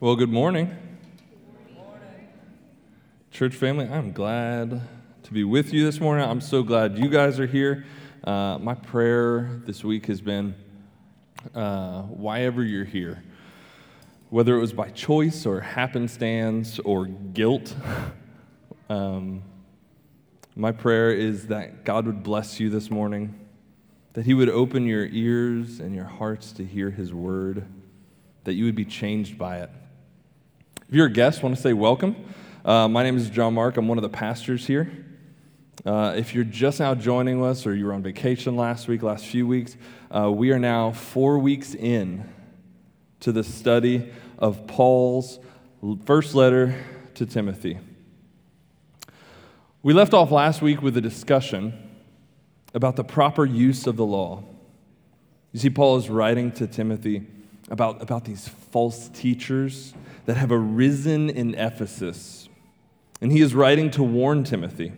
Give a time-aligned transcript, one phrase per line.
[0.00, 0.76] Well, good morning.
[3.32, 4.80] Church family, I'm glad
[5.24, 6.24] to be with you this morning.
[6.24, 7.84] I'm so glad you guys are here.
[8.22, 10.54] Uh, my prayer this week has been
[11.52, 13.24] uh, why ever you're here,
[14.30, 17.74] whether it was by choice or happenstance or guilt,
[18.88, 19.42] um,
[20.54, 23.34] my prayer is that God would bless you this morning,
[24.12, 27.66] that He would open your ears and your hearts to hear His word,
[28.44, 29.70] that you would be changed by it.
[30.88, 32.16] If you're a guest, I want to say welcome.
[32.64, 33.76] Uh, my name is John Mark.
[33.76, 34.90] I'm one of the pastors here.
[35.84, 39.26] Uh, if you're just now joining us or you were on vacation last week, last
[39.26, 39.76] few weeks,
[40.10, 42.26] uh, we are now four weeks in
[43.20, 45.38] to the study of Paul's
[46.06, 46.82] first letter
[47.16, 47.78] to Timothy.
[49.82, 51.74] We left off last week with a discussion
[52.72, 54.42] about the proper use of the law.
[55.52, 57.26] You see, Paul is writing to Timothy
[57.70, 59.92] about, about these false teachers
[60.28, 62.50] that have arisen in Ephesus.
[63.22, 64.92] And he is writing to warn Timothy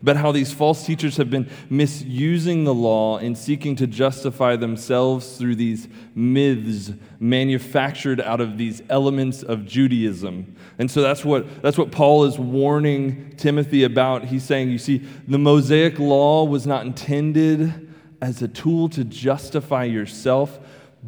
[0.00, 5.38] about how these false teachers have been misusing the law and seeking to justify themselves
[5.38, 10.54] through these myths manufactured out of these elements of Judaism.
[10.78, 14.26] And so that's what, that's what Paul is warning Timothy about.
[14.26, 19.82] He's saying, you see, the Mosaic law was not intended as a tool to justify
[19.82, 20.60] yourself,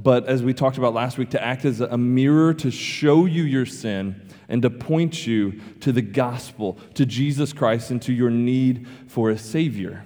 [0.02, 3.42] but as we talked about last week, to act as a mirror to show you
[3.42, 8.30] your sin and to point you to the gospel, to Jesus Christ, and to your
[8.30, 10.04] need for a Savior.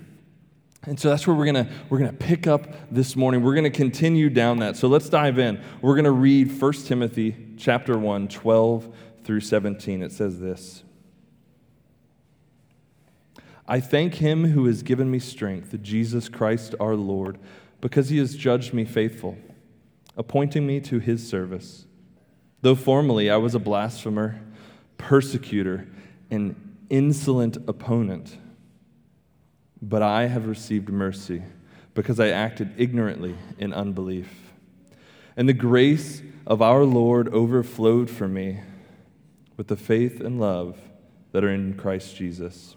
[0.85, 3.43] And so that's where we're going to we're going to pick up this morning.
[3.43, 4.77] We're going to continue down that.
[4.77, 5.63] So let's dive in.
[5.83, 10.03] We're going to read 1 Timothy chapter 1, 12 through 17.
[10.03, 10.83] It says this.
[13.69, 17.39] I thank him who has given me strength, Jesus Christ our Lord,
[17.81, 19.37] because he has judged me faithful
[20.17, 21.87] appointing me to his service.
[22.61, 24.41] Though formerly I was a blasphemer,
[24.99, 25.89] persecutor,
[26.31, 28.39] and insolent opponent,
[29.81, 31.43] but I have received mercy
[31.95, 34.53] because I acted ignorantly in unbelief.
[35.37, 38.61] And the grace of our Lord overflowed for me
[39.57, 40.79] with the faith and love
[41.33, 42.77] that are in Christ Jesus.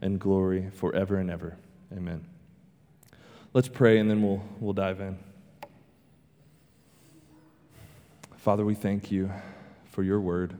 [0.00, 1.56] and glory forever and ever.
[1.92, 2.26] Amen.
[3.52, 5.18] Let's pray and then we'll, we'll dive in.
[8.36, 9.30] Father, we thank you
[9.90, 10.56] for your word,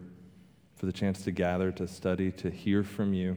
[0.76, 3.37] for the chance to gather, to study, to hear from you.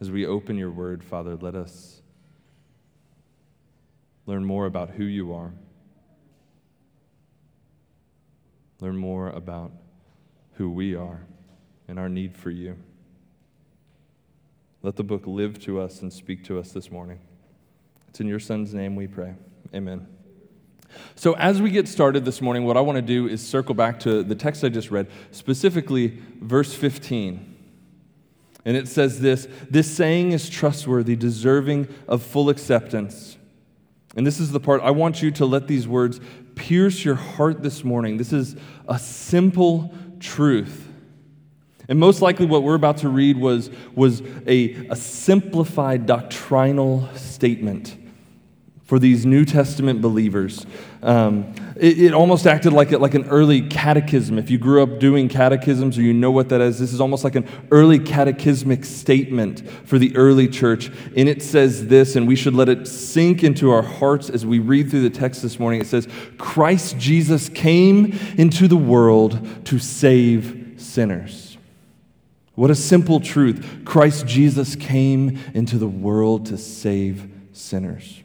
[0.00, 2.00] As we open your word, Father, let us
[4.24, 5.52] learn more about who you are,
[8.80, 9.72] learn more about
[10.54, 11.20] who we are
[11.86, 12.76] and our need for you.
[14.82, 17.18] Let the book live to us and speak to us this morning.
[18.08, 19.34] It's in your Son's name we pray.
[19.74, 20.06] Amen.
[21.14, 24.00] So, as we get started this morning, what I want to do is circle back
[24.00, 27.46] to the text I just read, specifically verse 15.
[28.64, 33.36] And it says this This saying is trustworthy, deserving of full acceptance.
[34.16, 36.20] And this is the part I want you to let these words
[36.56, 38.16] pierce your heart this morning.
[38.16, 38.56] This is
[38.88, 40.89] a simple truth.
[41.90, 47.96] And most likely, what we're about to read was, was a, a simplified doctrinal statement
[48.84, 50.66] for these New Testament believers.
[51.02, 54.38] Um, it, it, almost acted like, like an early catechism.
[54.38, 57.24] If you grew up doing catechisms or you know what that is, this is almost
[57.24, 60.92] like an early catechismic statement for the early church.
[61.16, 64.60] And it says this, and we should let it sink into our hearts as we
[64.60, 65.80] read through the text this morning.
[65.80, 66.06] It says,
[66.38, 71.49] Christ Jesus came into the world to save sinners.
[72.60, 73.86] What a simple truth.
[73.86, 78.20] Christ Jesus came into the world to save sinners.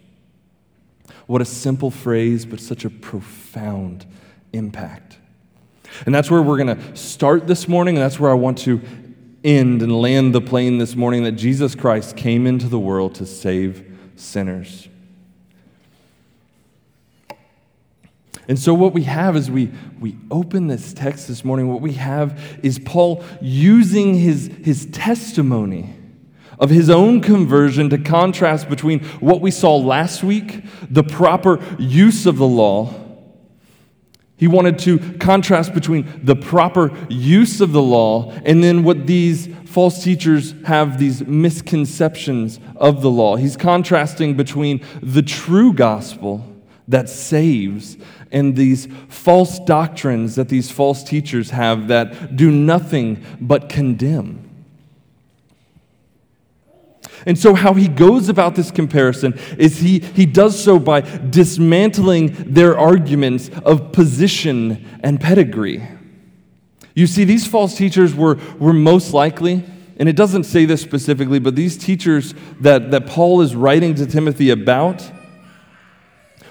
[1.26, 4.06] What a simple phrase, but such a profound
[4.52, 5.20] impact.
[6.06, 8.82] And that's where we're going to start this morning, and that's where I want to
[9.46, 13.26] end and land the plane this morning that Jesus Christ came into the world to
[13.26, 14.90] save sinners.
[18.48, 21.94] And so, what we have is we, we open this text this morning, what we
[21.94, 25.96] have is Paul using his, his testimony
[26.60, 32.26] of his own conversion to contrast between what we saw last week, the proper use
[32.26, 32.94] of the law,
[34.38, 39.48] He wanted to contrast between the proper use of the law and then what these
[39.66, 43.38] false teachers have these misconceptions of the law.
[43.38, 46.46] He's contrasting between the true gospel
[46.88, 47.98] that saves
[48.36, 54.42] and these false doctrines that these false teachers have that do nothing but condemn.
[57.26, 62.54] And so, how he goes about this comparison is he, he does so by dismantling
[62.54, 65.88] their arguments of position and pedigree.
[66.94, 69.64] You see, these false teachers were, were most likely,
[69.98, 74.06] and it doesn't say this specifically, but these teachers that, that Paul is writing to
[74.06, 75.10] Timothy about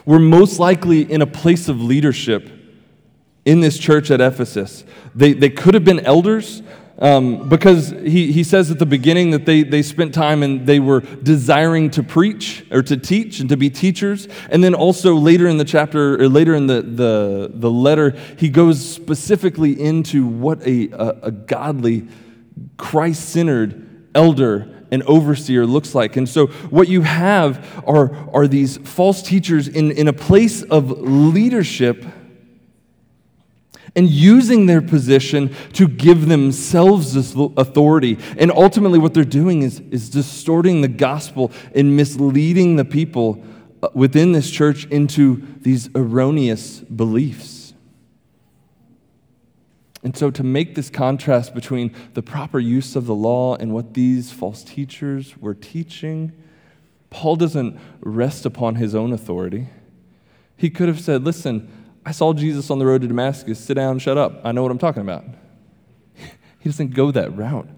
[0.05, 2.51] were most likely in a place of leadership
[3.45, 4.85] in this church at Ephesus.
[5.15, 6.63] They, they could have been elders
[6.99, 10.79] um, because he, he says at the beginning that they, they spent time and they
[10.79, 14.29] were desiring to preach or to teach and to be teachers.
[14.51, 18.49] And then also later in the chapter, or later in the, the, the letter, he
[18.49, 22.07] goes specifically into what a, a, a godly,
[22.77, 23.84] Christ centered
[24.15, 26.17] elder an overseer looks like.
[26.17, 30.91] And so, what you have are, are these false teachers in, in a place of
[31.01, 32.05] leadership
[33.97, 38.19] and using their position to give themselves this authority.
[38.39, 43.43] And ultimately, what they're doing is, is distorting the gospel and misleading the people
[43.83, 47.64] uh, within this church into these erroneous beliefs.
[50.05, 53.95] And so, to make this contrast between the proper use of the law and what
[53.95, 56.33] these false teachers were teaching,
[57.09, 59.69] Paul doesn't rest upon his own authority.
[60.59, 61.71] He could have said, Listen,
[62.05, 63.59] I saw Jesus on the road to Damascus.
[63.59, 64.43] Sit down, shut up.
[64.45, 65.25] I know what I'm talking about.
[66.61, 67.69] He doesn't go that route.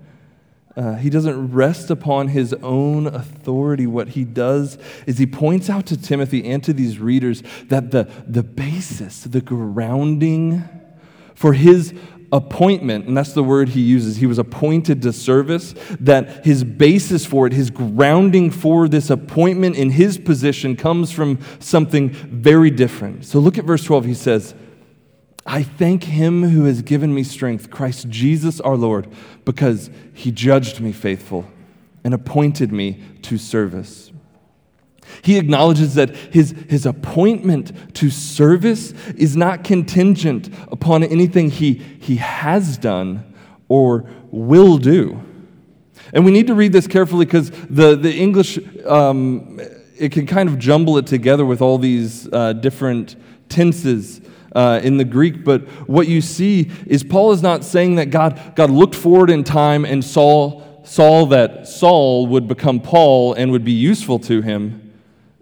[0.76, 3.84] Uh, he doesn't rest upon his own authority.
[3.84, 8.08] What he does is he points out to Timothy and to these readers that the,
[8.28, 10.62] the basis, the grounding
[11.34, 11.94] for his
[12.32, 17.24] appointment, and that's the word he uses, he was appointed to service, that his basis
[17.24, 23.24] for it, his grounding for this appointment in his position comes from something very different.
[23.24, 24.04] So look at verse 12.
[24.04, 24.54] He says,
[25.46, 29.08] I thank him who has given me strength, Christ Jesus our Lord,
[29.44, 31.46] because he judged me faithful
[32.02, 34.10] and appointed me to service.
[35.22, 42.16] He acknowledges that his, his appointment to service is not contingent upon anything he, he
[42.16, 43.34] has done
[43.68, 45.20] or will do.
[46.12, 49.60] And we need to read this carefully because the, the English, um,
[49.98, 53.16] it can kind of jumble it together with all these uh, different
[53.48, 54.20] tenses.
[54.54, 58.54] Uh, in the Greek, but what you see is Paul is not saying that God,
[58.56, 63.66] God looked forward in time and saw, saw that Saul would become Paul and would
[63.66, 64.85] be useful to him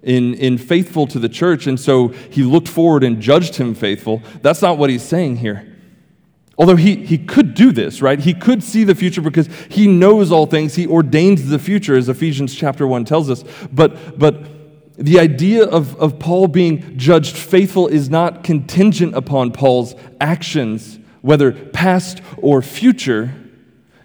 [0.04, 4.22] in, in faithful to the church, and so he looked forward and judged him faithful.
[4.42, 5.70] That's not what he's saying here.
[6.56, 8.18] Although he, he could do this, right?
[8.18, 10.76] He could see the future because he knows all things.
[10.76, 13.44] He ordains the future, as Ephesians chapter 1 tells us.
[13.72, 14.44] But, but
[14.96, 21.50] the idea of, of Paul being judged faithful is not contingent upon Paul's actions, whether
[21.50, 23.34] past or future.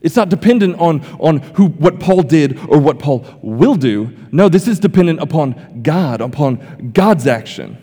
[0.01, 4.15] It's not dependent on, on who, what Paul did or what Paul will do.
[4.31, 7.77] No, this is dependent upon God, upon God's action.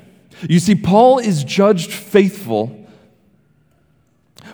[0.49, 2.87] You see, Paul is judged faithful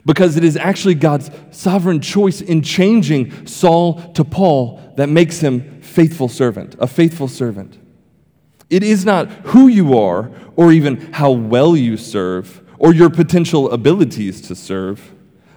[0.04, 5.80] because it is actually God's sovereign choice in changing Saul to Paul that makes him
[5.82, 7.78] faithful servant, a faithful servant.
[8.70, 13.70] It is not who you are or even how well you serve or your potential
[13.70, 15.12] abilities to serve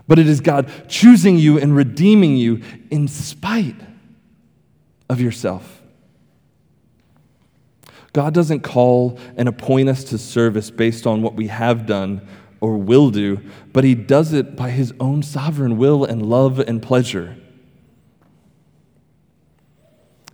[0.08, 3.76] but it is God choosing you and redeeming you in spite
[5.10, 5.82] of yourself.
[8.14, 12.26] God doesn't call and appoint us to service based on what we have done
[12.62, 13.42] or will do,
[13.74, 17.36] but He does it by His own sovereign will and love and pleasure.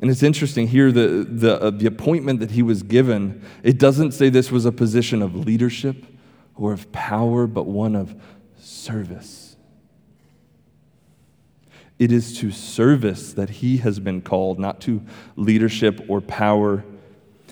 [0.02, 4.14] And it's interesting here the, the, uh, the appointment that he was given, it doesn't
[4.14, 6.06] say this was a position of leadership
[6.56, 8.20] or of power, but one of
[8.60, 9.51] service.
[12.02, 15.04] It is to service that he has been called, not to
[15.36, 16.84] leadership or power.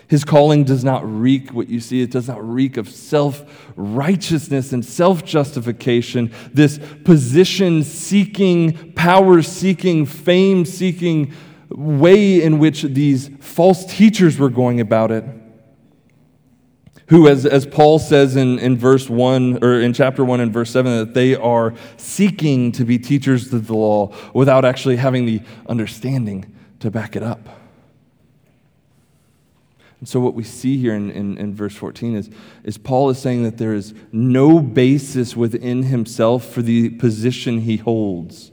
[0.07, 4.73] His calling does not reek what you see, it does not reek of self righteousness
[4.73, 11.31] and self justification, this position seeking, power seeking, fame seeking
[11.69, 15.23] way in which these false teachers were going about it
[17.09, 20.69] who, as, as Paul says in, in verse 1, or in chapter 1 and verse
[20.69, 25.41] 7, that they are seeking to be teachers of the law without actually having the
[25.67, 27.49] understanding to back it up.
[29.99, 32.29] And so, what we see here in, in, in, verse 14 is,
[32.63, 37.77] is Paul is saying that there is no basis within himself for the position he
[37.77, 38.51] holds.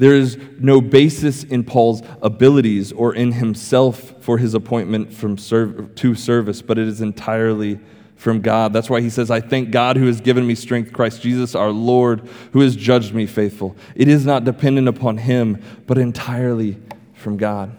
[0.00, 5.94] There is no basis in Paul's abilities or in himself for his appointment from serv-
[5.96, 7.78] to service, but it is entirely
[8.16, 8.72] from God.
[8.72, 11.68] That's why he says, I thank God who has given me strength, Christ Jesus our
[11.68, 13.76] Lord, who has judged me faithful.
[13.94, 16.78] It is not dependent upon him, but entirely
[17.12, 17.76] from God.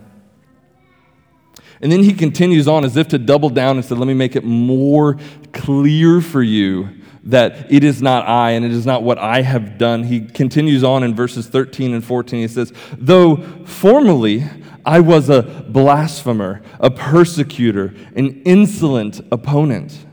[1.81, 4.35] And then he continues on as if to double down and said, Let me make
[4.35, 5.17] it more
[5.53, 9.77] clear for you that it is not I and it is not what I have
[9.77, 10.03] done.
[10.03, 12.41] He continues on in verses 13 and 14.
[12.41, 14.45] He says, Though formerly
[14.85, 20.05] I was a blasphemer, a persecutor, an insolent opponent,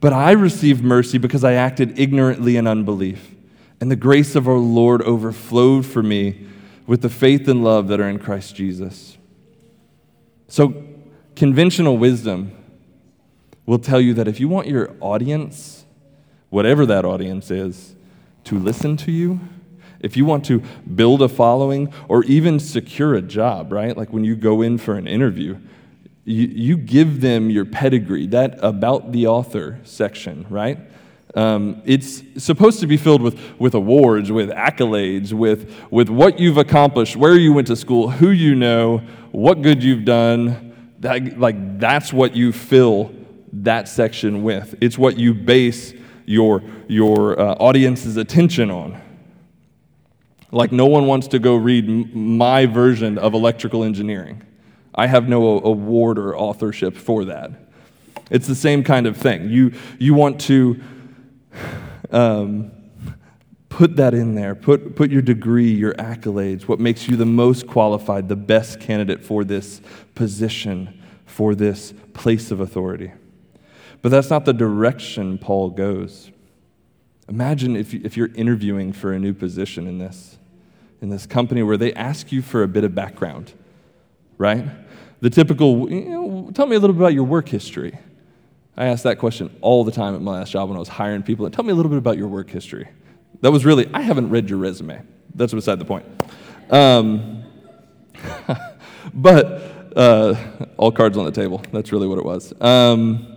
[0.00, 3.34] but I received mercy because I acted ignorantly in unbelief.
[3.80, 6.46] And the grace of our Lord overflowed for me
[6.86, 9.18] with the faith and love that are in Christ Jesus.
[10.48, 10.84] So,
[11.34, 12.52] conventional wisdom
[13.66, 15.85] will tell you that if you want your audience
[16.50, 17.94] whatever that audience is,
[18.44, 19.40] to listen to you.
[20.00, 20.62] If you want to
[20.94, 23.96] build a following or even secure a job, right?
[23.96, 25.58] Like when you go in for an interview,
[26.24, 30.78] you, you give them your pedigree, that about the author section, right?
[31.34, 36.56] Um, it's supposed to be filled with, with awards, with accolades, with, with what you've
[36.56, 40.94] accomplished, where you went to school, who you know, what good you've done.
[41.00, 43.14] That, like, that's what you fill
[43.52, 44.74] that section with.
[44.80, 45.92] It's what you base
[46.26, 49.00] your, your uh, audience's attention on.
[50.52, 54.42] Like, no one wants to go read m- my version of electrical engineering.
[54.94, 57.50] I have no award or authorship for that.
[58.30, 59.50] It's the same kind of thing.
[59.50, 60.80] You, you want to
[62.10, 62.72] um,
[63.68, 67.66] put that in there, put, put your degree, your accolades, what makes you the most
[67.66, 69.80] qualified, the best candidate for this
[70.14, 73.12] position, for this place of authority.
[74.02, 76.30] But that's not the direction Paul goes.
[77.28, 80.38] Imagine if, if you're interviewing for a new position in this,
[81.00, 83.52] in this company where they ask you for a bit of background,
[84.38, 84.64] right?
[85.20, 87.98] The typical, you know, tell me a little bit about your work history.
[88.76, 91.22] I asked that question all the time at my last job when I was hiring
[91.22, 91.48] people.
[91.50, 92.88] Tell me a little bit about your work history.
[93.40, 95.02] That was really, I haven't read your resume.
[95.34, 96.04] That's beside the point.
[96.70, 97.44] Um,
[99.14, 100.34] but uh,
[100.76, 101.62] all cards on the table.
[101.72, 102.52] That's really what it was.
[102.60, 103.35] Um,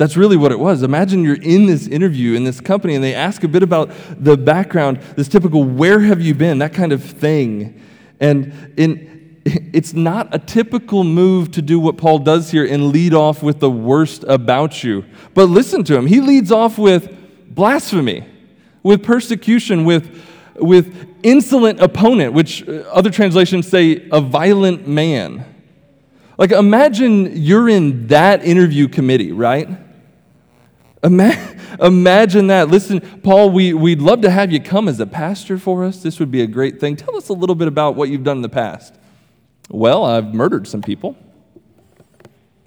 [0.00, 0.82] that's really what it was.
[0.82, 4.34] Imagine you're in this interview in this company and they ask a bit about the
[4.34, 7.78] background, this typical where have you been, that kind of thing.
[8.18, 13.12] And in, it's not a typical move to do what Paul does here and lead
[13.12, 15.04] off with the worst about you.
[15.34, 16.06] But listen to him.
[16.06, 17.14] He leads off with
[17.54, 18.24] blasphemy,
[18.82, 20.26] with persecution, with,
[20.56, 25.44] with insolent opponent, which uh, other translations say a violent man.
[26.38, 29.68] Like, imagine you're in that interview committee, right?
[31.80, 32.68] Imagine that.
[32.68, 36.02] Listen, Paul, we, we'd love to have you come as a pastor for us.
[36.02, 36.96] This would be a great thing.
[36.96, 38.94] Tell us a little bit about what you've done in the past.
[39.70, 41.16] Well, I've murdered some people.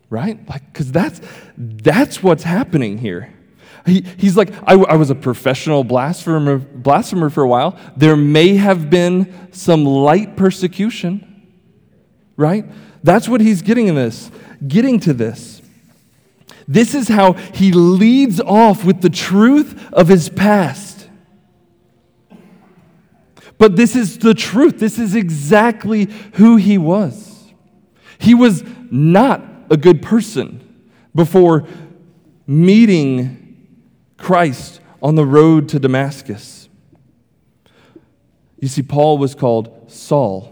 [0.10, 0.48] Right?
[0.48, 1.22] Like, because that's,
[1.58, 3.34] that's what's happening here.
[3.86, 7.78] He, he's like, I, I was a professional blasphemer, blasphemer for a while.
[7.98, 11.52] There may have been some light persecution.
[12.38, 12.66] Right?
[13.04, 14.32] That's what he's getting in this,
[14.68, 15.63] getting to this.
[16.68, 21.10] This is how he leads off with the truth of his past.
[23.58, 24.80] But this is the truth.
[24.80, 27.54] This is exactly who he was.
[28.18, 30.60] He was not a good person
[31.16, 31.68] before
[32.48, 33.68] meeting
[34.18, 36.70] Christ on the road to Damascus.
[38.60, 40.50] You see, Paul was called Saul.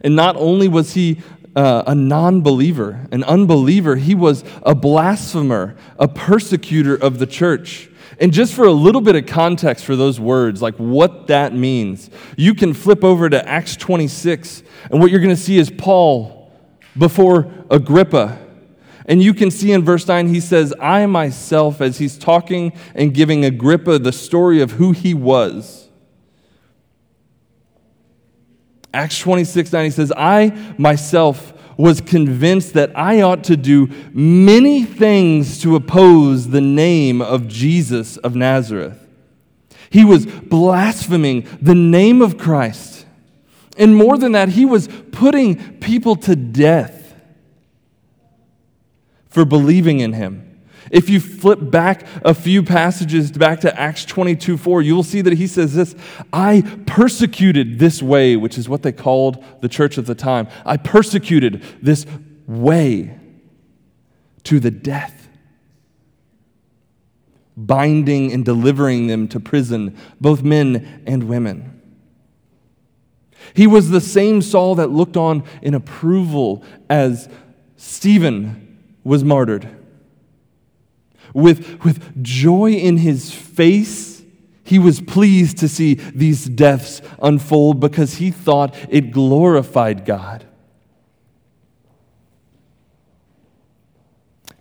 [0.00, 1.20] And not only was he
[1.56, 3.96] uh, a non believer, an unbeliever.
[3.96, 7.88] He was a blasphemer, a persecutor of the church.
[8.20, 12.10] And just for a little bit of context for those words, like what that means,
[12.36, 16.52] you can flip over to Acts 26, and what you're going to see is Paul
[16.96, 18.38] before Agrippa.
[19.06, 23.12] And you can see in verse 9, he says, I myself, as he's talking and
[23.12, 25.83] giving Agrippa the story of who he was
[28.94, 34.84] Acts 26 9, he says, I myself was convinced that I ought to do many
[34.84, 39.00] things to oppose the name of Jesus of Nazareth.
[39.90, 43.06] He was blaspheming the name of Christ.
[43.76, 47.14] And more than that, he was putting people to death
[49.28, 50.53] for believing in him.
[50.94, 55.22] If you flip back a few passages back to Acts 22 4, you will see
[55.22, 55.96] that he says this
[56.32, 60.46] I persecuted this way, which is what they called the church at the time.
[60.64, 62.06] I persecuted this
[62.46, 63.18] way
[64.44, 65.28] to the death,
[67.56, 71.82] binding and delivering them to prison, both men and women.
[73.52, 77.28] He was the same Saul that looked on in approval as
[77.76, 79.80] Stephen was martyred.
[81.34, 84.22] With, with joy in his face,
[84.64, 90.46] he was pleased to see these deaths unfold because he thought it glorified God.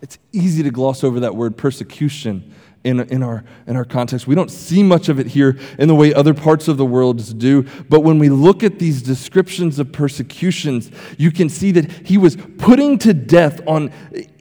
[0.02, 2.54] It's easy to gloss over that word persecution
[2.84, 4.28] in, in, our, in our context.
[4.28, 7.40] We don't see much of it here in the way other parts of the world
[7.40, 7.64] do.
[7.88, 12.36] But when we look at these descriptions of persecutions, you can see that he was
[12.58, 13.92] putting to death on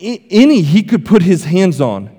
[0.01, 2.11] any he could put his hands on.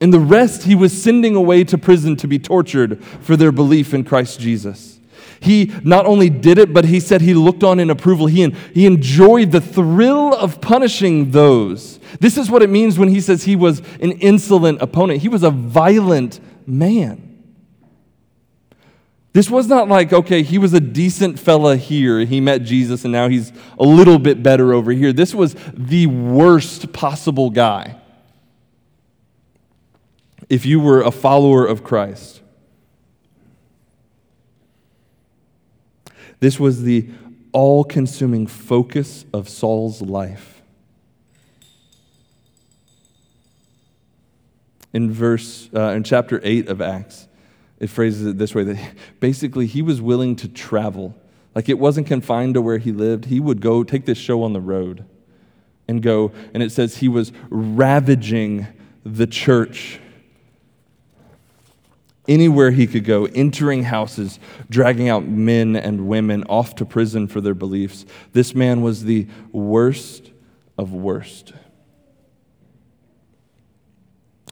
[0.00, 3.92] And the rest he was sending away to prison to be tortured for their belief
[3.92, 4.98] in Christ Jesus.
[5.40, 8.26] He not only did it, but he said he looked on in approval.
[8.26, 11.98] He, he enjoyed the thrill of punishing those.
[12.20, 15.22] This is what it means when he says he was an insolent opponent.
[15.22, 17.26] He was a violent man.
[19.32, 22.20] This was not like, okay, he was a decent fella here.
[22.24, 25.12] He met Jesus and now he's a little bit better over here.
[25.12, 27.99] This was the worst possible guy.
[30.50, 32.40] If you were a follower of Christ,
[36.40, 37.08] This was the
[37.52, 40.62] all consuming focus of Saul's life.
[44.92, 47.28] In verse, uh, in chapter 8 of Acts,
[47.78, 51.14] it phrases it this way that basically he was willing to travel.
[51.54, 53.26] Like it wasn't confined to where he lived.
[53.26, 55.04] He would go take this show on the road
[55.86, 58.66] and go, and it says he was ravaging
[59.04, 60.00] the church
[62.30, 64.38] anywhere he could go, entering houses,
[64.70, 68.06] dragging out men and women off to prison for their beliefs.
[68.32, 70.30] This man was the worst
[70.78, 71.52] of worst.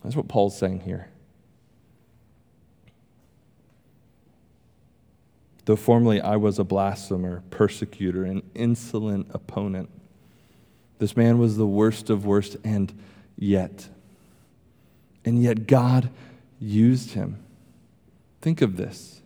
[0.02, 1.08] That's what Paul's saying here.
[5.64, 9.90] Though formerly I was a blasphemer, persecutor, an insolent opponent,
[10.98, 12.92] this man was the worst of worst, and
[13.36, 13.88] yet,
[15.24, 16.10] and yet God
[16.58, 17.38] used him.
[18.40, 19.22] Think of this.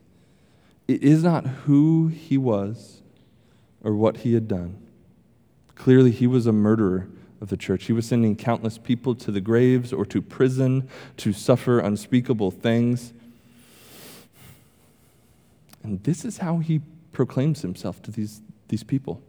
[0.88, 3.02] It is not who he was
[3.82, 4.78] or what he had done.
[5.74, 7.08] Clearly, he was a murderer
[7.40, 7.84] of the church.
[7.86, 13.12] He was sending countless people to the graves or to prison to suffer unspeakable things.
[15.82, 16.80] And this is how he
[17.12, 19.20] proclaims himself to these, these people.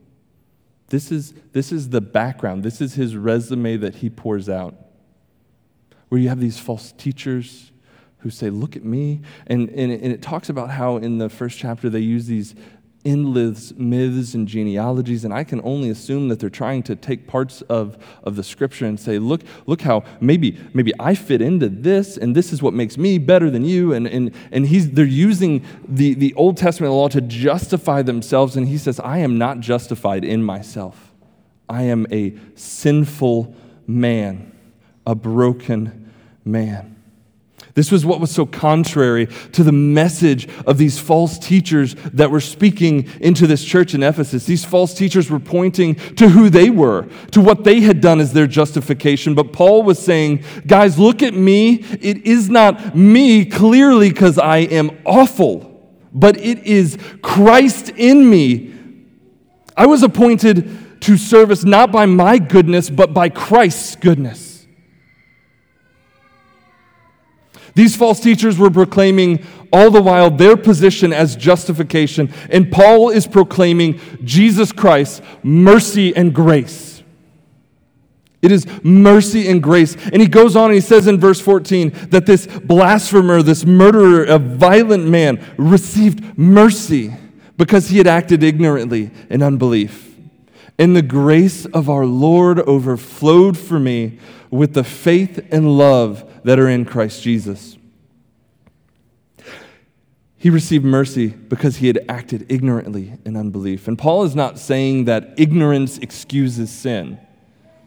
[0.88, 2.64] This is, this is the background.
[2.64, 4.76] This is his resume that he pours out.
[6.10, 7.72] Where you have these false teachers,
[8.24, 9.22] who say, Look at me.
[9.48, 12.56] And, and, and it talks about how in the first chapter they use these
[13.06, 17.62] endless myths and genealogies, and I can only assume that they're trying to take parts
[17.64, 22.18] of, of the scripture and say, look, look how maybe, maybe I fit into this,
[22.18, 23.94] and this is what makes me better than you.
[23.94, 28.68] And, and, and he's, they're using the, the Old Testament law to justify themselves, and
[28.68, 31.12] he says, I am not justified in myself.
[31.68, 33.54] I am a sinful
[33.86, 34.52] man,
[35.06, 36.12] a broken
[36.46, 36.93] man.
[37.76, 42.40] This was what was so contrary to the message of these false teachers that were
[42.40, 44.46] speaking into this church in Ephesus.
[44.46, 48.32] These false teachers were pointing to who they were, to what they had done as
[48.32, 49.34] their justification.
[49.34, 51.84] But Paul was saying, guys, look at me.
[52.00, 55.82] It is not me clearly because I am awful,
[56.14, 58.72] but it is Christ in me.
[59.76, 64.43] I was appointed to service not by my goodness, but by Christ's goodness.
[67.76, 73.26] These false teachers were proclaiming all the while their position as justification, and Paul is
[73.26, 76.94] proclaiming Jesus Christ, mercy and grace.
[78.44, 79.96] It is mercy and grace.
[80.12, 84.26] And he goes on and he says in verse 14 that this blasphemer, this murderer,
[84.26, 87.16] a violent man, received mercy
[87.58, 90.18] because he had acted ignorantly in unbelief.
[90.78, 94.20] And the grace of our Lord overflowed for me
[94.52, 97.78] with the faith and love that are in Christ Jesus.
[100.38, 103.88] He received mercy because he had acted ignorantly in unbelief.
[103.88, 107.18] And Paul is not saying that ignorance excuses sin.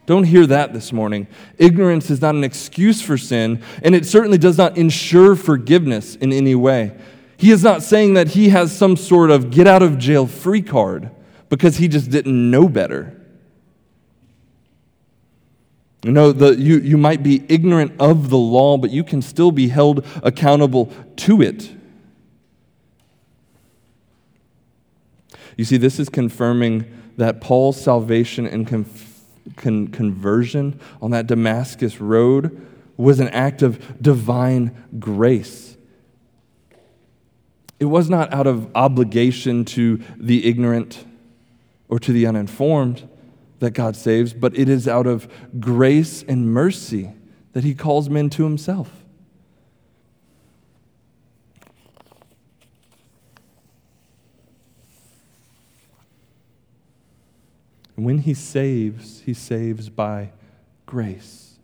[0.07, 1.27] Don't hear that this morning.
[1.59, 6.33] Ignorance is not an excuse for sin, and it certainly does not ensure forgiveness in
[6.33, 6.97] any way.
[7.35, 10.63] He is not saying that he has some sort of get out of jail free
[10.63, 11.11] card
[11.49, 13.15] because he just didn't know better.
[16.03, 19.51] You know, the, you, you might be ignorant of the law, but you can still
[19.51, 21.71] be held accountable to it.
[25.57, 26.85] You see, this is confirming
[27.17, 29.23] that Paul's salvation and conf-
[29.55, 35.77] con- conversion on that Damascus road was an act of divine grace.
[37.79, 41.05] It was not out of obligation to the ignorant
[41.89, 43.07] or to the uninformed
[43.59, 45.27] that God saves, but it is out of
[45.59, 47.11] grace and mercy
[47.53, 48.91] that he calls men to himself.
[57.95, 60.29] When he saves, he saves by
[60.85, 61.57] grace.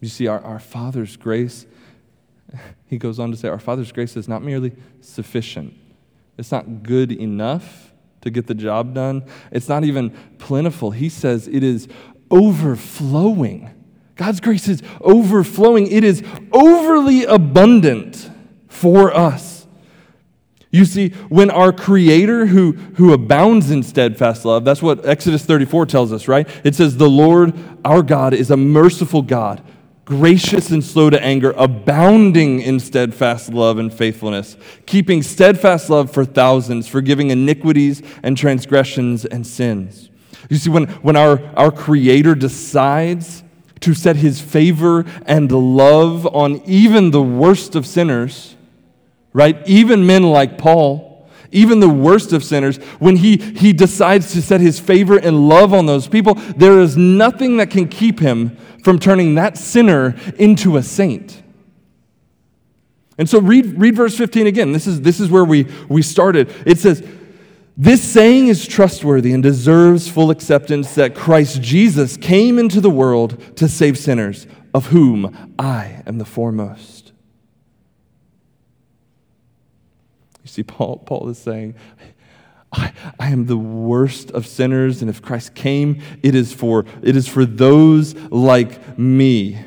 [0.00, 1.66] You see, our, our Father's grace,
[2.86, 5.74] he goes on to say, our Father's grace is not merely sufficient,
[6.36, 7.89] it's not good enough
[8.22, 9.24] to get the job done.
[9.50, 10.90] It's not even plentiful.
[10.90, 11.88] He says it is
[12.30, 13.70] overflowing.
[14.16, 18.30] God's grace is overflowing, it is overly abundant
[18.68, 19.66] for us.
[20.72, 25.86] You see, when our Creator, who, who abounds in steadfast love, that's what Exodus 34
[25.86, 26.48] tells us, right?
[26.62, 29.64] It says, The Lord our God is a merciful God
[30.10, 36.24] gracious and slow to anger, abounding in steadfast love and faithfulness, keeping steadfast love for
[36.24, 40.10] thousands, forgiving iniquities and transgressions and sins.
[40.48, 43.44] You see, when, when our, our Creator decides
[43.82, 48.56] to set His favor and love on even the worst of sinners,
[49.32, 49.64] right?
[49.68, 51.09] Even men like Paul,
[51.52, 55.74] even the worst of sinners, when he, he decides to set his favor and love
[55.74, 60.76] on those people, there is nothing that can keep him from turning that sinner into
[60.76, 61.42] a saint.
[63.18, 64.72] And so read, read verse 15 again.
[64.72, 66.54] This is, this is where we, we started.
[66.64, 67.06] It says,
[67.76, 73.56] This saying is trustworthy and deserves full acceptance that Christ Jesus came into the world
[73.56, 77.09] to save sinners, of whom I am the foremost.
[80.42, 81.74] You see, Paul, Paul is saying,
[82.72, 87.16] I, I, am the worst of sinners, and if Christ came, it is for it
[87.16, 89.58] is for those like me.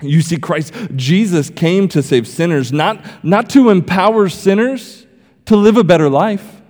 [0.00, 5.06] You see, Christ, Jesus came to save sinners, not, not to empower sinners
[5.46, 6.60] to live a better life.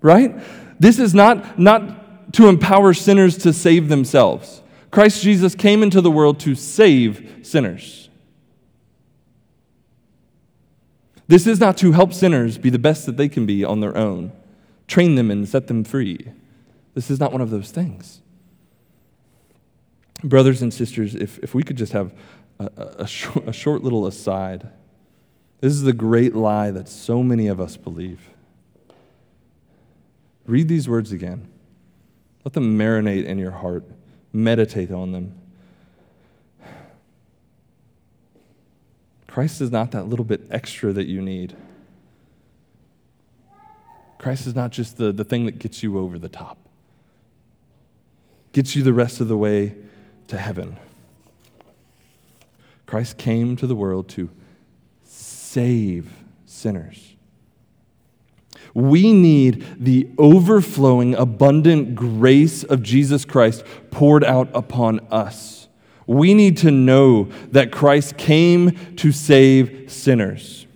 [0.00, 0.34] Right?
[0.78, 4.62] This is not, not to empower sinners to save themselves.
[4.90, 8.09] Christ Jesus came into the world to save sinners.
[11.30, 13.96] This is not to help sinners be the best that they can be on their
[13.96, 14.32] own,
[14.88, 16.26] train them and set them free.
[16.94, 18.20] This is not one of those things.
[20.24, 22.12] Brothers and sisters, if, if we could just have
[22.58, 24.70] a, a, short, a short little aside,
[25.60, 28.30] this is the great lie that so many of us believe.
[30.46, 31.46] Read these words again.
[32.44, 33.84] Let them marinate in your heart.
[34.32, 35.39] Meditate on them.
[39.30, 41.56] Christ is not that little bit extra that you need.
[44.18, 46.58] Christ is not just the, the thing that gets you over the top,
[48.52, 49.76] gets you the rest of the way
[50.26, 50.76] to heaven.
[52.86, 54.30] Christ came to the world to
[55.04, 56.12] save
[56.44, 57.14] sinners.
[58.74, 65.59] We need the overflowing, abundant grace of Jesus Christ poured out upon us
[66.10, 70.66] we need to know that Christ came to save sinners.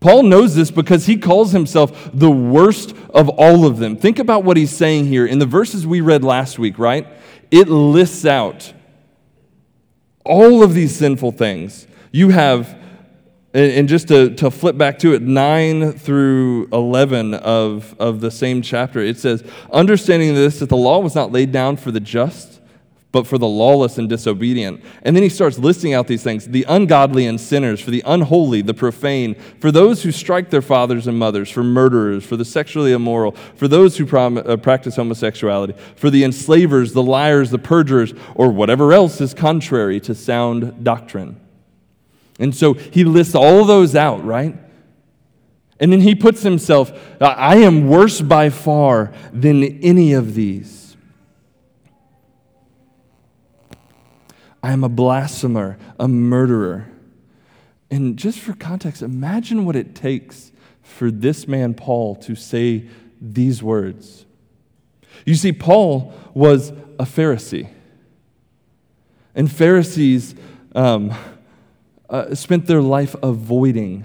[0.00, 3.96] Paul knows this because he calls himself the worst of all of them.
[3.96, 7.06] Think about what he's saying here in the verses we read last week, right?
[7.52, 8.72] It lists out
[10.24, 11.86] all of these sinful things.
[12.10, 12.76] You have,
[13.54, 18.62] and just to, to flip back to it, 9 through 11 of, of the same
[18.62, 22.57] chapter, it says, Understanding this, that the law was not laid down for the just
[23.10, 24.82] but for the lawless and disobedient.
[25.02, 28.62] And then he starts listing out these things the ungodly and sinners, for the unholy,
[28.62, 32.92] the profane, for those who strike their fathers and mothers, for murderers, for the sexually
[32.92, 38.12] immoral, for those who prom- uh, practice homosexuality, for the enslavers, the liars, the perjurers,
[38.34, 41.40] or whatever else is contrary to sound doctrine.
[42.38, 44.56] And so he lists all those out, right?
[45.80, 50.87] And then he puts himself, I am worse by far than any of these.
[54.62, 56.88] I am a blasphemer, a murderer.
[57.90, 62.88] And just for context, imagine what it takes for this man, Paul, to say
[63.20, 64.26] these words.
[65.24, 67.70] You see, Paul was a Pharisee.
[69.34, 70.34] And Pharisees
[70.74, 71.14] um,
[72.10, 74.04] uh, spent their life avoiding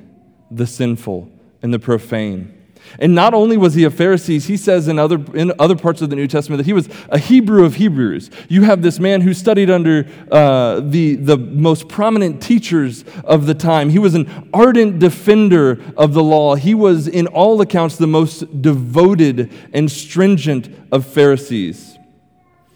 [0.51, 2.62] the sinful and the profane.
[2.99, 6.09] And not only was he a Pharisee, he says in other, in other parts of
[6.09, 8.29] the New Testament that he was a Hebrew of Hebrews.
[8.49, 13.53] You have this man who studied under uh, the, the most prominent teachers of the
[13.55, 13.89] time.
[13.89, 16.55] He was an ardent defender of the law.
[16.55, 21.97] He was, in all accounts, the most devoted and stringent of Pharisees.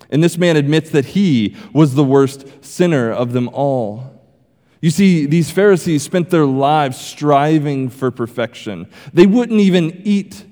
[0.09, 4.16] And this man admits that he was the worst sinner of them all.
[4.79, 8.87] You see, these Pharisees spent their lives striving for perfection.
[9.13, 10.45] They wouldn't even eat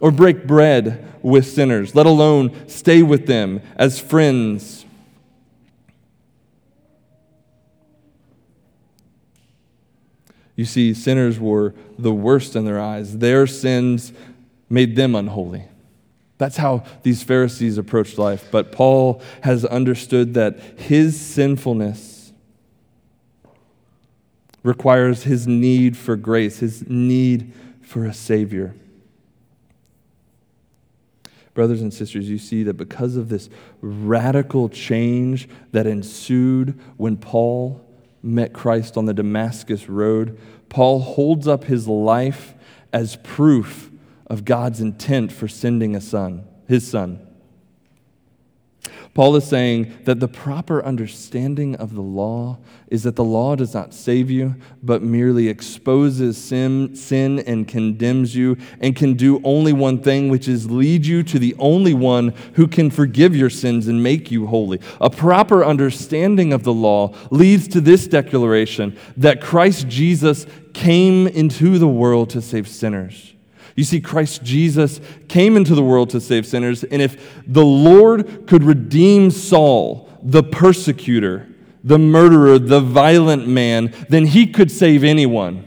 [0.00, 4.86] or break bread with sinners, let alone stay with them as friends.
[10.56, 13.18] You see, sinners were the worst in their eyes.
[13.18, 14.12] Their sins
[14.68, 15.64] made them unholy.
[16.38, 18.48] That's how these Pharisees approached life.
[18.50, 22.19] But Paul has understood that his sinfulness
[24.62, 28.74] requires his need for grace, his need for a Savior.
[31.54, 37.84] Brothers and sisters, you see that because of this radical change that ensued when Paul
[38.22, 42.54] met Christ on the Damascus Road, Paul holds up his life
[42.92, 43.90] as proof
[44.26, 47.26] of God's intent for sending a son, his son.
[49.12, 53.74] Paul is saying that the proper understanding of the law is that the law does
[53.74, 59.72] not save you, but merely exposes sin, sin and condemns you, and can do only
[59.72, 63.88] one thing, which is lead you to the only one who can forgive your sins
[63.88, 64.80] and make you holy.
[65.00, 71.78] A proper understanding of the law leads to this declaration that Christ Jesus came into
[71.78, 73.34] the world to save sinners.
[73.80, 78.46] You see, Christ Jesus came into the world to save sinners, and if the Lord
[78.46, 81.48] could redeem Saul, the persecutor,
[81.82, 85.64] the murderer, the violent man, then he could save anyone.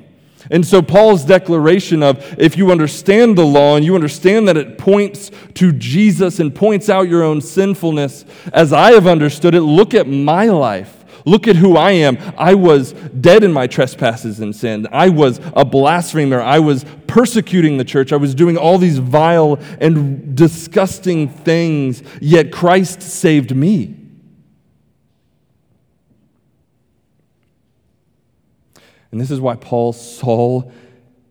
[0.51, 4.77] And so, Paul's declaration of if you understand the law and you understand that it
[4.77, 9.95] points to Jesus and points out your own sinfulness, as I have understood it, look
[9.95, 11.02] at my life.
[11.25, 12.17] Look at who I am.
[12.37, 14.87] I was dead in my trespasses and sin.
[14.91, 16.41] I was a blasphemer.
[16.41, 18.11] I was persecuting the church.
[18.11, 23.95] I was doing all these vile and disgusting things, yet Christ saved me.
[29.11, 30.63] And this is why Paul saw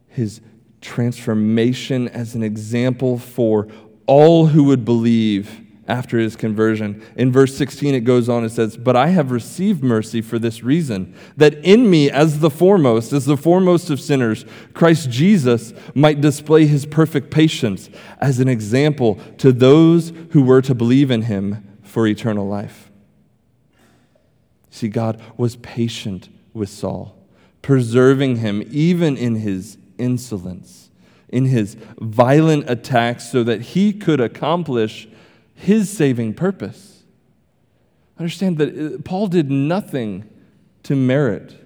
[0.08, 0.40] his
[0.80, 3.68] transformation as an example for
[4.06, 7.04] all who would believe after his conversion.
[7.16, 10.62] In verse 16, it goes on, it says, But I have received mercy for this
[10.62, 16.20] reason, that in me, as the foremost, as the foremost of sinners, Christ Jesus might
[16.20, 17.90] display his perfect patience
[18.20, 22.90] as an example to those who were to believe in him for eternal life.
[24.70, 27.16] See, God was patient with Saul,
[27.60, 30.90] preserving him even in his insolence,
[31.28, 35.08] in his violent attacks, so that he could accomplish
[35.62, 37.04] his saving purpose.
[38.18, 40.28] Understand that uh, Paul did nothing
[40.82, 41.56] to merit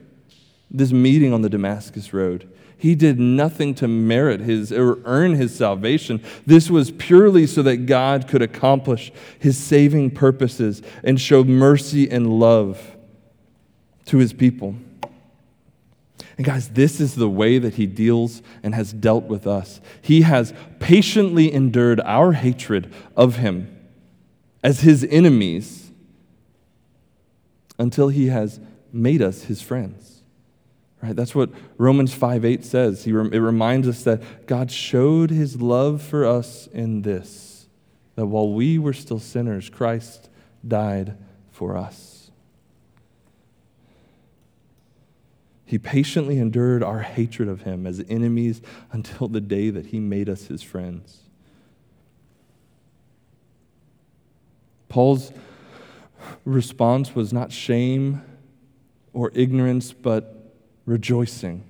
[0.71, 2.47] this meeting on the Damascus Road.
[2.77, 6.23] He did nothing to merit his or earn his salvation.
[6.45, 12.39] This was purely so that God could accomplish his saving purposes and show mercy and
[12.39, 12.97] love
[14.07, 14.75] to his people.
[16.37, 19.81] And guys, this is the way that he deals and has dealt with us.
[20.03, 23.73] He has patiently endured our hatred of him
[24.67, 25.93] as his enemies
[27.79, 28.59] until he has
[28.93, 30.25] made us his friends.
[31.01, 31.15] Right?
[31.15, 33.05] That's what Romans 5 8 says.
[33.05, 37.69] He, it reminds us that God showed his love for us in this
[38.17, 40.29] that while we were still sinners, Christ
[40.67, 41.17] died
[41.53, 42.33] for us.
[45.65, 50.29] He patiently endured our hatred of him as enemies until the day that he made
[50.29, 51.26] us his friends.
[54.89, 55.33] Paul's
[56.45, 58.23] response was not shame
[59.13, 61.65] or ignorance, but rejoicing.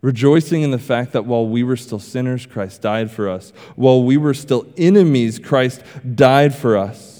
[0.00, 3.52] Rejoicing in the fact that while we were still sinners, Christ died for us.
[3.74, 5.82] While we were still enemies, Christ
[6.14, 7.14] died for us.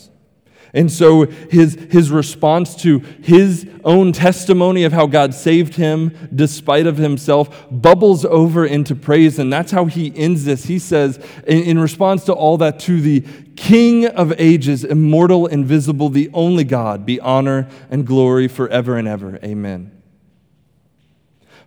[0.75, 6.89] And so his, his response to his own testimony of how God saved him despite
[6.89, 9.39] of himself bubbles over into praise.
[9.39, 10.65] And that's how he ends this.
[10.65, 13.21] He says, in, in response to all that, to the
[13.57, 19.39] King of ages, immortal, invisible, the only God, be honor and glory forever and ever.
[19.45, 19.91] Amen.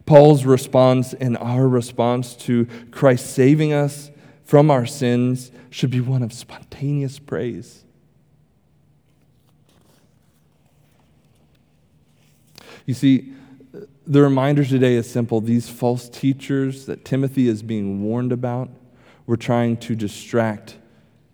[0.06, 4.10] Paul's response and our response to Christ saving us
[4.46, 7.84] from our sins should be one of spontaneous praise.
[12.86, 13.34] You see,
[14.08, 15.42] the reminder today is simple.
[15.42, 18.70] These false teachers that Timothy is being warned about
[19.26, 20.78] were trying to distract,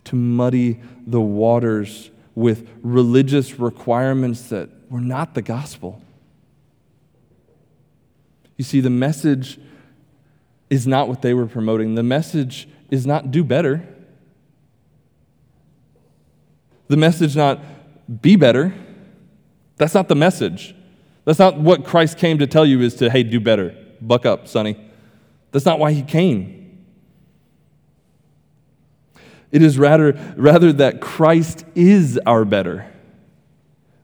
[0.05, 6.01] to muddy the waters with religious requirements that were not the gospel.
[8.57, 9.59] You see, the message
[10.69, 11.95] is not what they were promoting.
[11.95, 13.87] The message is not do better.
[16.87, 17.59] The message not
[18.21, 18.73] be better.
[19.77, 20.75] That's not the message.
[21.25, 23.75] That's not what Christ came to tell you is to, hey, do better.
[24.01, 24.77] Buck up, sonny.
[25.51, 26.62] That's not why he came.
[29.53, 32.91] It is rather, rather that Christ is our better.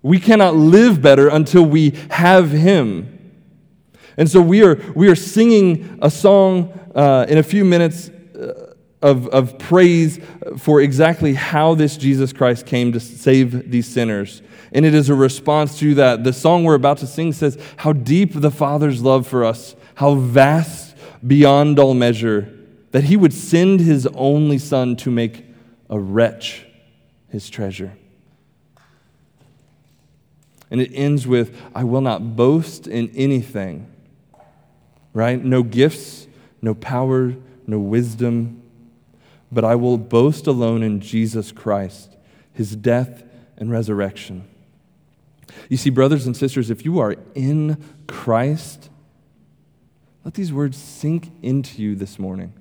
[0.03, 3.33] We cannot live better until we have him.
[4.15, 8.75] And so we are, we are singing a song uh, in a few minutes uh,
[9.01, 10.19] of, of praise
[10.59, 14.43] for exactly how this Jesus Christ came to save these sinners.
[14.71, 16.23] And it is a response to that.
[16.23, 20.13] The song we're about to sing says, How deep the Father's love for us, how
[20.13, 22.53] vast beyond all measure,
[22.91, 25.45] that he would send his only Son to make
[25.89, 26.65] a wretch
[27.29, 27.93] his treasure.
[30.71, 33.91] And it ends with, I will not boast in anything,
[35.13, 35.43] right?
[35.43, 36.27] No gifts,
[36.61, 38.61] no power, no wisdom,
[39.51, 42.15] but I will boast alone in Jesus Christ,
[42.53, 43.23] his death
[43.57, 44.47] and resurrection.
[45.69, 48.89] You see, brothers and sisters, if you are in Christ,
[50.23, 52.53] let these words sink into you this morning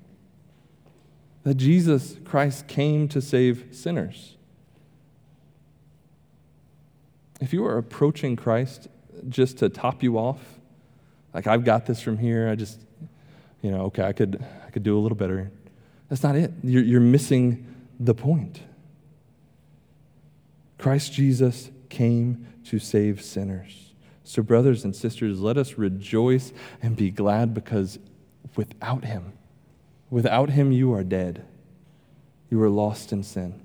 [1.49, 4.37] that Jesus Christ came to save sinners.
[7.41, 8.87] If you are approaching Christ
[9.27, 10.37] just to top you off,
[11.33, 12.79] like I've got this from here, I just,
[13.63, 15.51] you know, okay, I could, I could do a little better.
[16.07, 16.51] That's not it.
[16.63, 17.65] You're, you're missing
[17.99, 18.61] the point.
[20.77, 23.93] Christ Jesus came to save sinners.
[24.23, 27.97] So, brothers and sisters, let us rejoice and be glad because
[28.55, 29.33] without him,
[30.09, 31.45] without him, you are dead.
[32.49, 33.61] You are lost in sin.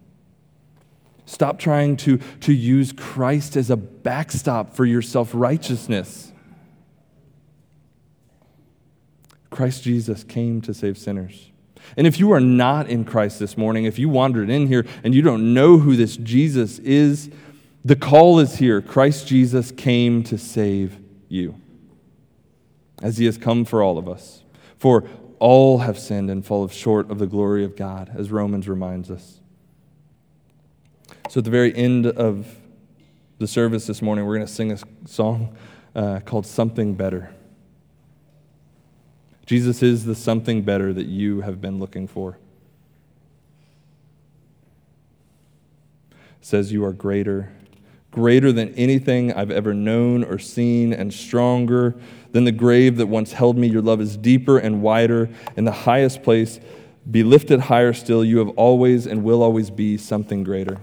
[1.26, 6.32] Stop trying to, to use Christ as a backstop for your self righteousness.
[9.50, 11.50] Christ Jesus came to save sinners.
[11.96, 15.14] And if you are not in Christ this morning, if you wandered in here and
[15.14, 17.30] you don't know who this Jesus is,
[17.84, 18.80] the call is here.
[18.80, 21.60] Christ Jesus came to save you,
[23.02, 24.42] as he has come for all of us.
[24.78, 25.04] For
[25.44, 29.40] all have sinned and fall short of the glory of God, as Romans reminds us.
[31.28, 32.46] So, at the very end of
[33.38, 35.54] the service this morning, we're going to sing a song
[35.94, 37.28] uh, called Something Better.
[39.44, 42.38] Jesus is the something better that you have been looking for.
[46.10, 47.52] It says you are greater,
[48.10, 51.94] greater than anything I've ever known or seen, and stronger
[52.34, 53.68] than the grave that once held me.
[53.68, 55.30] Your love is deeper and wider.
[55.56, 56.58] In the highest place,
[57.08, 58.24] be lifted higher still.
[58.24, 60.78] You have always and will always be something greater.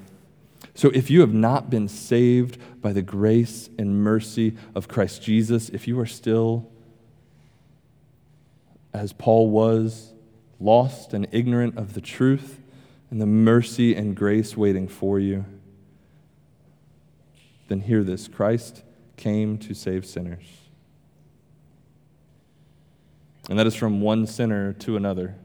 [0.76, 5.68] So, if you have not been saved by the grace and mercy of Christ Jesus,
[5.68, 6.72] if you are still
[8.94, 10.14] as Paul was,
[10.58, 12.62] lost and ignorant of the truth
[13.10, 15.44] and the mercy and grace waiting for you,
[17.68, 18.84] then hear this Christ
[19.18, 20.61] came to save sinners.
[23.50, 25.36] And that is from one sinner to another,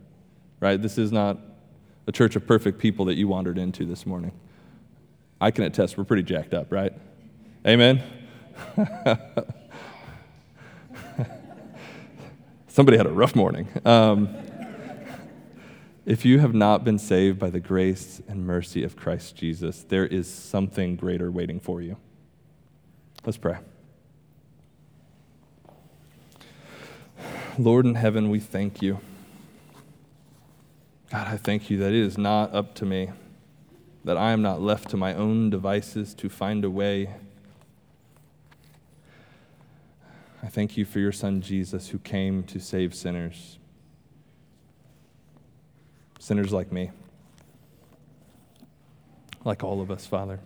[0.61, 0.80] right?
[0.80, 1.38] This is not
[2.06, 4.32] a church of perfect people that you wandered into this morning.
[5.40, 6.92] I can attest we're pretty jacked up, right?
[7.66, 8.02] Amen?
[12.68, 13.68] Somebody had a rough morning.
[13.85, 14.35] Um,
[16.04, 20.06] if you have not been saved by the grace and mercy of Christ Jesus, there
[20.06, 21.96] is something greater waiting for you.
[23.24, 23.56] Let's pray.
[27.58, 29.00] Lord in heaven, we thank you.
[31.10, 33.10] God, I thank you that it is not up to me,
[34.04, 37.14] that I am not left to my own devices to find a way
[40.46, 43.58] I thank you for your son Jesus who came to save sinners.
[46.20, 46.92] Sinners like me,
[49.44, 50.38] like all of us, Father.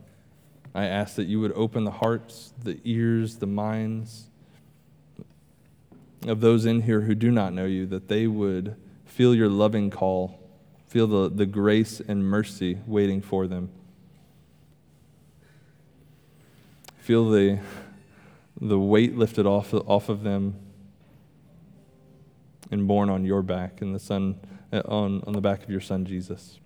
[0.75, 4.30] I ask that you would open the hearts, the ears, the minds
[6.27, 9.91] of those in here who do not know you, that they would feel your loving
[9.91, 10.39] call,
[10.87, 13.71] feel the, the grace and mercy waiting for them.
[16.99, 17.61] Feel the
[18.61, 20.55] the weight lifted off, off of them
[22.71, 24.39] and borne on your back and the son
[24.73, 26.61] uh, on, on the back of your son Jesus.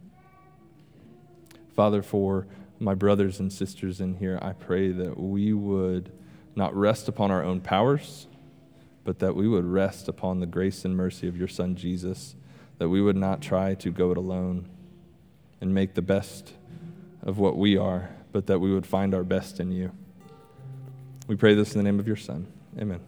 [1.74, 2.46] Father, for
[2.78, 6.12] my brothers and sisters in here, I pray that we would
[6.56, 8.26] not rest upon our own powers,
[9.04, 12.34] but that we would rest upon the grace and mercy of your Son, Jesus,
[12.78, 14.66] that we would not try to go it alone
[15.60, 16.52] and make the best
[17.22, 19.92] of what we are, but that we would find our best in you.
[21.26, 22.46] We pray this in the name of your Son.
[22.78, 23.00] Amen.